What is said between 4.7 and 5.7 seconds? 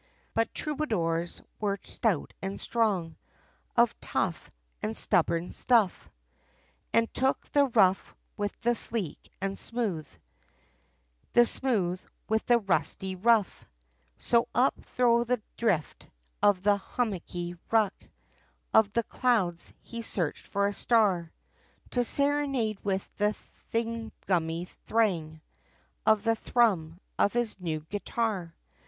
and stubborn,